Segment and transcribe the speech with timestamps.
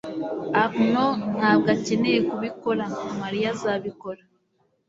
[0.63, 2.85] Arnaud ntabwo akeneye kubikora.
[3.21, 4.21] Mariya azabikora.